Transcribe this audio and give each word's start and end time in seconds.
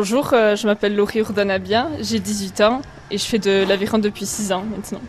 Bonjour, 0.00 0.30
euh, 0.32 0.54
je 0.54 0.64
m'appelle 0.68 0.94
Laurie 0.94 1.18
Urdanabia, 1.18 1.88
j'ai 2.00 2.20
18 2.20 2.60
ans 2.60 2.82
et 3.10 3.18
je 3.18 3.24
fais 3.24 3.40
de 3.40 3.64
l'aviron 3.66 3.98
depuis 3.98 4.26
6 4.26 4.52
ans 4.52 4.62
maintenant. 4.62 5.00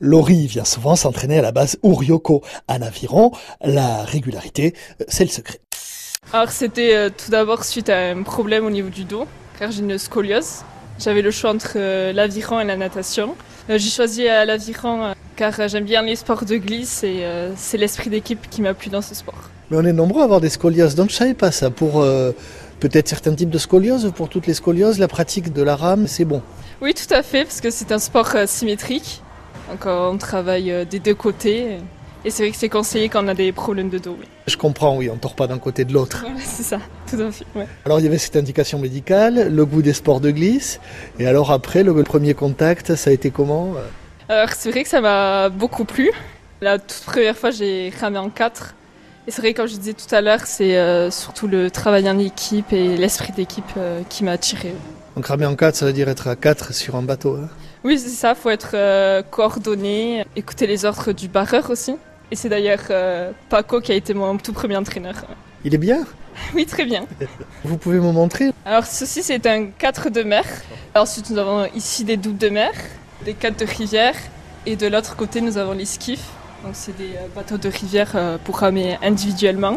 Laurie 0.00 0.46
vient 0.46 0.64
souvent 0.64 0.96
s'entraîner 0.96 1.38
à 1.38 1.42
la 1.42 1.52
base 1.52 1.76
Urioko. 1.84 2.40
En 2.66 2.80
aviron, 2.80 3.30
la 3.60 4.02
régularité, 4.04 4.74
euh, 5.02 5.04
c'est 5.06 5.24
le 5.24 5.30
secret. 5.30 5.60
Alors 6.32 6.48
c'était 6.48 6.94
euh, 6.94 7.10
tout 7.10 7.30
d'abord 7.30 7.62
suite 7.62 7.90
à 7.90 8.12
un 8.12 8.22
problème 8.22 8.64
au 8.64 8.70
niveau 8.70 8.88
du 8.88 9.04
dos, 9.04 9.26
car 9.58 9.70
j'ai 9.70 9.80
une 9.80 9.98
scoliose. 9.98 10.62
J'avais 10.98 11.20
le 11.20 11.30
choix 11.30 11.50
entre 11.50 11.76
l'aviron 12.12 12.58
et 12.58 12.64
la 12.64 12.78
natation. 12.78 13.36
J'ai 13.68 13.90
choisi 13.90 14.24
l'aviron 14.24 15.12
car 15.36 15.68
j'aime 15.68 15.84
bien 15.84 16.00
les 16.00 16.16
sports 16.16 16.46
de 16.46 16.56
glisse 16.56 17.04
et 17.04 17.26
c'est 17.54 17.76
l'esprit 17.76 18.08
d'équipe 18.08 18.48
qui 18.48 18.62
m'a 18.62 18.72
plu 18.72 18.88
dans 18.88 19.02
ce 19.02 19.14
sport. 19.14 19.50
Mais 19.70 19.76
on 19.76 19.84
est 19.84 19.92
nombreux 19.92 20.22
à 20.22 20.24
avoir 20.24 20.40
des 20.40 20.48
scolioses, 20.48 20.96
donc 20.96 21.10
je 21.10 21.14
savais 21.14 21.34
pas 21.34 21.52
ça. 21.52 21.70
Pour 21.70 22.00
euh, 22.00 22.32
peut-être 22.80 23.08
certains 23.08 23.34
types 23.34 23.50
de 23.50 23.58
scolioses, 23.58 24.10
pour 24.16 24.28
toutes 24.28 24.46
les 24.46 24.54
scolioses, 24.54 24.98
la 24.98 25.06
pratique 25.06 25.52
de 25.52 25.62
la 25.62 25.76
rame, 25.76 26.06
c'est 26.06 26.24
bon. 26.24 26.42
Oui, 26.80 26.94
tout 26.94 27.12
à 27.14 27.22
fait, 27.22 27.44
parce 27.44 27.60
que 27.60 27.70
c'est 27.70 27.92
un 27.92 27.98
sport 27.98 28.30
euh, 28.34 28.46
symétrique. 28.46 29.22
Donc 29.70 29.86
euh, 29.86 30.10
on 30.10 30.16
travaille 30.16 30.72
euh, 30.72 30.84
des 30.84 30.98
deux 30.98 31.14
côtés. 31.14 31.76
Et 32.24 32.30
c'est 32.30 32.42
vrai 32.42 32.50
que 32.50 32.56
c'est 32.56 32.68
conseillé 32.68 33.08
quand 33.08 33.24
on 33.24 33.28
a 33.28 33.34
des 33.34 33.52
problèmes 33.52 33.88
de 33.88 33.98
dos. 33.98 34.16
Oui. 34.18 34.26
Je 34.46 34.56
comprends, 34.56 34.96
oui, 34.96 35.08
on 35.08 35.14
ne 35.14 35.20
tord 35.20 35.34
pas 35.34 35.46
d'un 35.46 35.58
côté 35.58 35.84
de 35.84 35.92
l'autre. 35.92 36.20
Voilà, 36.26 36.40
c'est 36.40 36.62
ça, 36.62 36.78
tout 37.08 37.20
à 37.20 37.30
fait. 37.30 37.46
ouais. 37.54 37.66
Alors 37.84 38.00
il 38.00 38.04
y 38.04 38.08
avait 38.08 38.18
cette 38.18 38.36
indication 38.36 38.78
médicale, 38.78 39.54
le 39.54 39.64
goût 39.64 39.82
des 39.82 39.92
sports 39.92 40.20
de 40.20 40.30
glisse, 40.30 40.80
et 41.18 41.26
alors 41.26 41.50
après, 41.50 41.82
le 41.82 41.94
premier 42.02 42.34
contact, 42.34 42.94
ça 42.94 43.10
a 43.10 43.12
été 43.12 43.30
comment 43.30 43.74
Alors 44.28 44.50
c'est 44.56 44.70
vrai 44.70 44.82
que 44.82 44.88
ça 44.88 45.00
m'a 45.00 45.48
beaucoup 45.48 45.84
plu. 45.84 46.10
La 46.60 46.78
toute 46.78 47.04
première 47.06 47.36
fois, 47.36 47.50
j'ai 47.50 47.90
ramé 48.00 48.18
en 48.18 48.28
quatre. 48.28 48.74
Et 49.30 49.32
c'est 49.32 49.42
vrai, 49.42 49.54
comme 49.54 49.68
je 49.68 49.76
disais 49.76 49.92
tout 49.92 50.12
à 50.12 50.22
l'heure, 50.22 50.40
c'est 50.44 50.76
euh, 50.76 51.08
surtout 51.12 51.46
le 51.46 51.70
travail 51.70 52.10
en 52.10 52.18
équipe 52.18 52.72
et 52.72 52.96
l'esprit 52.96 53.30
d'équipe 53.30 53.62
euh, 53.76 54.02
qui 54.08 54.24
m'a 54.24 54.32
attiré. 54.32 54.74
Donc 55.14 55.24
ramer 55.24 55.46
en 55.46 55.54
4, 55.54 55.76
ça 55.76 55.86
veut 55.86 55.92
dire 55.92 56.08
être 56.08 56.26
à 56.26 56.34
4 56.34 56.74
sur 56.74 56.96
un 56.96 57.02
bateau. 57.02 57.36
hein? 57.36 57.48
Oui, 57.84 57.96
c'est 57.96 58.08
ça, 58.08 58.34
faut 58.34 58.50
être 58.50 58.72
euh, 58.74 59.22
coordonné, 59.22 60.24
écouter 60.34 60.66
les 60.66 60.84
ordres 60.84 61.12
du 61.12 61.28
barreur 61.28 61.70
aussi. 61.70 61.94
Et 62.32 62.34
c'est 62.34 62.48
d'ailleurs 62.48 62.80
Paco 63.48 63.80
qui 63.80 63.92
a 63.92 63.94
été 63.94 64.14
mon 64.14 64.36
tout 64.36 64.52
premier 64.52 64.76
entraîneur. 64.76 65.14
Il 65.64 65.76
est 65.76 65.78
bien? 65.78 66.04
Oui, 66.54 66.66
très 66.66 66.84
bien. 66.84 67.06
Vous 67.64 67.76
pouvez 67.76 68.00
me 68.00 68.10
montrer? 68.10 68.50
Alors 68.64 68.84
ceci, 68.84 69.22
c'est 69.22 69.46
un 69.46 69.66
4 69.66 70.10
de 70.10 70.24
mer. 70.24 70.44
Ensuite, 70.96 71.30
nous 71.30 71.38
avons 71.38 71.66
ici 71.76 72.02
des 72.02 72.16
doubles 72.16 72.38
de 72.38 72.48
mer, 72.48 72.72
des 73.24 73.34
4 73.34 73.60
de 73.60 73.64
rivière. 73.64 74.16
Et 74.66 74.74
de 74.74 74.88
l'autre 74.88 75.14
côté, 75.14 75.40
nous 75.40 75.56
avons 75.56 75.72
les 75.72 75.84
skiffs. 75.84 76.30
Donc 76.62 76.72
c'est 76.74 76.96
des 76.96 77.14
euh, 77.16 77.26
bateaux 77.34 77.56
de 77.56 77.68
rivière 77.68 78.12
euh, 78.14 78.36
pour 78.44 78.58
ramer 78.58 78.98
individuellement. 79.02 79.76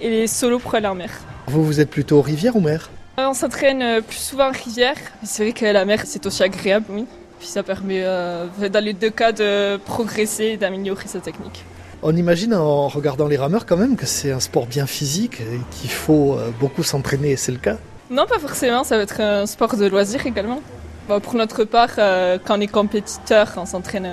Et 0.00 0.10
les 0.10 0.26
solos 0.26 0.58
pour 0.58 0.74
aller 0.74 0.86
en 0.86 0.94
mer. 0.94 1.10
Vous, 1.46 1.64
vous 1.64 1.80
êtes 1.80 1.90
plutôt 1.90 2.22
rivière 2.22 2.56
ou 2.56 2.60
mer? 2.60 2.90
Euh, 3.18 3.26
On 3.28 3.34
s'entraîne 3.34 4.02
plus 4.02 4.16
souvent 4.16 4.48
en 4.48 4.52
rivière. 4.52 4.96
C'est 5.22 5.44
vrai 5.44 5.52
que 5.52 5.66
la 5.66 5.84
mer, 5.84 6.02
c'est 6.04 6.24
aussi 6.26 6.42
agréable, 6.42 6.86
oui. 6.90 7.06
Puis 7.38 7.48
ça 7.48 7.62
permet, 7.62 8.02
dans 8.02 8.84
les 8.84 8.92
deux 8.92 9.10
cas, 9.10 9.32
de 9.32 9.76
progresser 9.76 10.44
et 10.44 10.56
d'améliorer 10.56 11.08
sa 11.08 11.18
technique. 11.18 11.64
On 12.00 12.14
imagine 12.16 12.54
en 12.54 12.86
regardant 12.86 13.26
les 13.26 13.36
rameurs 13.36 13.66
quand 13.66 13.76
même 13.76 13.96
que 13.96 14.06
c'est 14.06 14.30
un 14.30 14.38
sport 14.38 14.66
bien 14.66 14.86
physique 14.86 15.40
et 15.40 15.58
qu'il 15.72 15.90
faut 15.90 16.38
beaucoup 16.60 16.84
s'entraîner, 16.84 17.32
et 17.32 17.36
c'est 17.36 17.50
le 17.50 17.58
cas? 17.58 17.78
Non, 18.10 18.26
pas 18.26 18.38
forcément, 18.38 18.84
ça 18.84 18.96
va 18.96 19.02
être 19.02 19.20
un 19.20 19.46
sport 19.46 19.76
de 19.76 19.86
loisir 19.86 20.24
également. 20.24 20.60
Bon, 21.12 21.20
pour 21.20 21.34
notre 21.34 21.64
part, 21.64 21.90
euh, 21.98 22.38
quand 22.42 22.56
on 22.56 22.60
est 22.62 22.66
compétiteur, 22.66 23.52
on 23.58 23.66
s'entraîne 23.66 24.08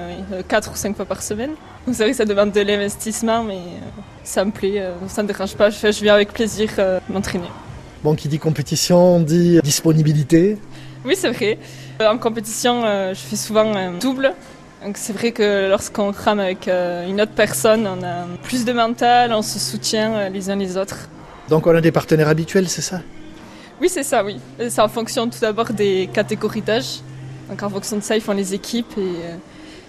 4 0.50 0.72
ou 0.73 0.75
5 0.75 0.97
fois 0.97 1.05
par 1.05 1.23
semaine. 1.23 1.52
Vrai 1.88 2.09
que 2.09 2.16
ça 2.17 2.25
demande 2.25 2.52
de 2.52 2.59
l'investissement, 2.59 3.42
mais 3.42 3.55
euh, 3.55 3.89
ça 4.25 4.44
me 4.44 4.52
plaît, 4.52 4.81
euh, 4.81 4.92
ça 5.08 5.23
ne 5.23 5.27
me 5.30 5.31
dérange 5.31 5.55
pas, 5.55 5.70
je, 5.70 5.88
viens 6.02 6.16
avec 6.16 6.33
plaisir 6.33 6.70
euh, 6.77 7.00
m'entraîner. 7.09 7.47
Bon, 8.03 8.16
qui 8.16 8.27
dit 8.27 8.38
compétition, 8.38 9.22
dit 9.22 9.61
disponibilité. 9.64 10.58
Oui, 11.05 11.16
c'est 11.17 11.31
vrai. 11.31 11.58
Euh, 12.02 12.09
En 12.09 12.17
compétition, 12.17 12.83
euh, 12.83 13.14
je 13.14 13.20
fais 13.22 13.38
souvent 13.38 13.73
un 13.73 13.94
double. 13.94 14.33
Donc 14.83 14.97
c'est 14.97 15.14
vrai 15.14 15.31
que 15.31 15.70
lorsqu'on 15.70 16.11
rame 16.11 16.42
avec 16.42 16.67
euh, 16.67 17.08
une 17.08 17.22
autre 17.22 17.31
personne, 17.33 17.87
on 17.87 18.04
a 18.04 18.26
plus 18.43 18.66
de 18.66 18.73
mental, 18.73 19.31
on 19.31 19.42
se 19.42 19.58
soutient 19.58 20.14
euh, 20.16 20.30
les 20.30 20.49
uns 20.49 20.58
les 20.58 20.76
autres. 20.76 21.08
Donc 21.48 21.66
on 21.66 21.73
a 21.73 21.80
des 21.80 21.93
partenaires 21.93 22.27
habituels, 22.27 22.67
c'est 22.67 22.81
ça? 22.81 22.99
Oui, 23.82 23.88
c'est 23.90 24.04
ça, 24.04 24.23
oui. 24.23 24.38
Et 24.60 24.70
C'est 24.70 24.82
en 24.82 24.88
fonction 24.90 25.30
tout 25.30 25.40
d'abord 25.40 25.72
des 25.72 26.10
catégories 26.14 26.62
d'âge. 26.62 27.00
Donc 27.50 27.64
en 27.64 27.70
fonction 27.70 27.98
de 27.98 28.04
ça, 28.04 28.16
ils 28.16 28.22
font 28.22 28.34
les 28.34 28.54
équipes 28.54 28.92
et, 28.98 29.02
euh, 29.02 29.36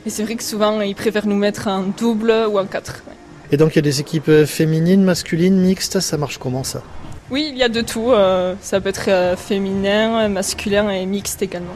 et 0.06 0.10
c'est 0.10 0.22
vrai 0.22 0.36
que 0.36 0.42
souvent, 0.42 0.80
ils 0.80 0.94
préfèrent 0.94 1.26
nous 1.26 1.36
mettre 1.36 1.66
en 1.68 1.82
double 1.82 2.32
ou 2.48 2.58
en 2.58 2.66
quatre. 2.66 3.02
ouais. 3.06 3.14
Et 3.52 3.56
donc 3.56 3.72
il 3.72 3.76
y 3.76 3.78
a 3.80 3.82
des 3.82 4.00
équipes 4.00 4.28
euh, 4.28 4.46
féminines, 4.46 5.02
masculines, 5.02 5.60
mixtes, 5.60 5.98
ça 6.00 6.16
marche 6.16 6.38
comment 6.38 6.62
ça? 6.64 6.82
Oui, 7.30 7.48
il 7.52 7.58
y 7.58 7.62
a 7.64 7.68
de 7.68 7.80
tout. 7.80 8.12
euh, 8.12 8.54
ça 8.62 8.80
peut 8.80 8.88
être 8.88 9.08
euh, 9.08 9.36
féminin, 9.36 10.28
masculin 10.28 10.88
et 10.90 11.04
mixte 11.04 11.42
également. 11.42 11.74